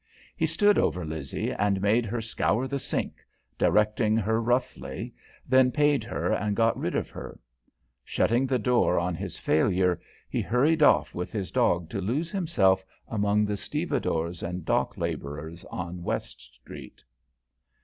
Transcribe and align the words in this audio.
He 0.35 0.47
stood 0.47 0.79
over 0.79 1.05
Lizzie 1.05 1.51
and 1.53 1.79
made 1.79 2.07
her 2.07 2.21
scour 2.21 2.67
the 2.67 2.79
sink, 2.79 3.17
directing 3.59 4.17
her 4.17 4.41
roughly, 4.41 5.13
then 5.47 5.71
paid 5.71 6.03
her 6.03 6.31
and 6.33 6.55
got 6.55 6.75
rid 6.75 6.95
of 6.95 7.11
her. 7.11 7.39
Shutting 8.03 8.47
the 8.47 8.57
door 8.57 8.97
on 8.97 9.13
his 9.13 9.37
failure, 9.37 10.01
he 10.27 10.41
hurried 10.41 10.81
off 10.81 11.13
with 11.13 11.31
his 11.31 11.51
dog 11.51 11.87
to 11.91 12.01
lose 12.01 12.31
himself 12.31 12.83
among 13.07 13.45
the 13.45 13.57
stevedores 13.57 14.41
and 14.41 14.65
dock 14.65 14.97
labourers 14.97 15.63
on 15.65 16.01
West 16.01 16.41
Street. 16.55 17.03